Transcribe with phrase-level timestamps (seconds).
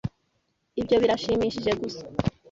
[0.79, 2.03] Ibyo birashimishije gusa.